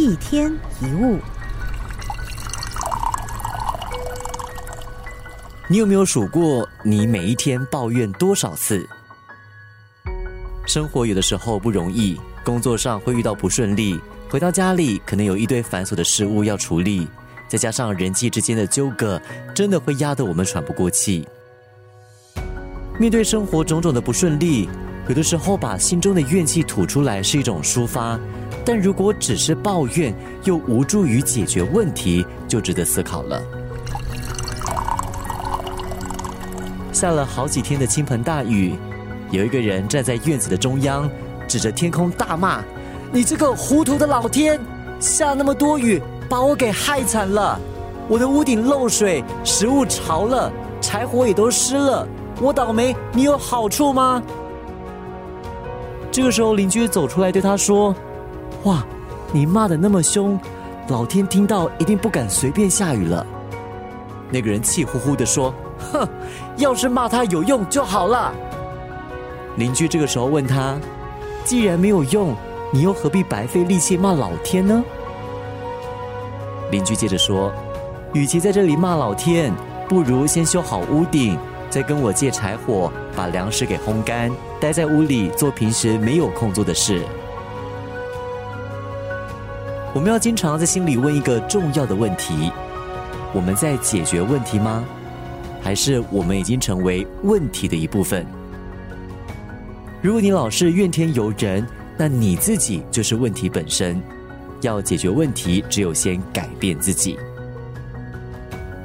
[0.00, 1.18] 一天一物，
[5.68, 8.88] 你有没有数过你每一天抱怨多少次？
[10.66, 14.00] 生活有的时候不容易，工作上会遇到不顺利，
[14.30, 17.06] 回到家里可能有一堆繁琐的事物要处理，
[17.46, 19.20] 再加上人际之间的纠葛，
[19.54, 21.28] 真的会压得我们喘不过气。
[22.98, 24.66] 面对生活种种的不顺利，
[25.08, 28.18] 有的时候把心中的怨气吐出来是一种抒发。
[28.64, 30.14] 但如果只是抱怨，
[30.44, 33.40] 又无助于解决问题，就值得思考了。
[36.92, 38.74] 下了好几天的倾盆大雨，
[39.30, 41.08] 有一个人站在院子的中央，
[41.48, 42.62] 指着天空大骂
[43.10, 44.60] ：“你这个糊涂的老天！
[44.98, 47.58] 下那么多雨，把我给害惨了！
[48.06, 52.06] 我的屋顶漏水，食物潮了，柴火也都湿了，
[52.40, 54.22] 我倒霉，你有好处吗？”
[56.12, 57.94] 这个时候，邻居走出来对他说。
[58.64, 58.84] 哇，
[59.32, 60.38] 你骂的那么凶，
[60.88, 63.26] 老天听到一定不敢随便下雨了。
[64.30, 65.52] 那个人气呼呼的说
[65.92, 66.06] ：“哼，
[66.56, 68.32] 要是骂他有用就好了。”
[69.56, 70.78] 邻居这个时候问他
[71.42, 72.34] ：“既然没有用，
[72.70, 74.84] 你又何必白费力气骂老天呢？”
[76.70, 77.50] 邻居接着说
[78.12, 79.52] ：“与其在这里骂老天，
[79.88, 81.36] 不如先修好屋顶，
[81.70, 87.02] 再跟我借柴火，把粮食给烘干，待在屋里做平时没有空做的事。”
[89.92, 92.52] 我们要经常在心里问一个重要的问题：
[93.34, 94.84] 我们在解决问题吗？
[95.60, 98.24] 还是我们已经成为问题的一部分？
[100.00, 101.66] 如果你老是怨天尤人，
[101.98, 104.00] 那你自己就是问题本身。
[104.60, 107.18] 要解决问题，只有先改变自己。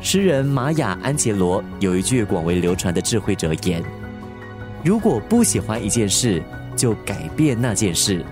[0.00, 3.84] 诗人玛雅·安杰罗有一句广为流传的智慧哲言：
[4.82, 6.42] 如果不喜欢一件事，
[6.74, 8.24] 就改变那件事；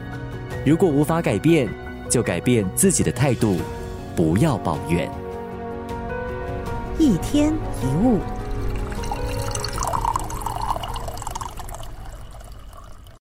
[0.64, 1.68] 如果无法改变，
[2.08, 3.56] 就改变自己的态度，
[4.14, 5.10] 不要抱怨。
[6.98, 8.20] 一天一物。